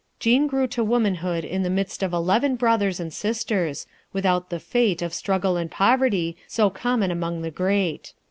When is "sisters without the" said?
3.13-4.59